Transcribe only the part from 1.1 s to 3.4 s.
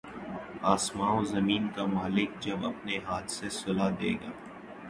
و زمین کا مالک جب اپنے ہاتھ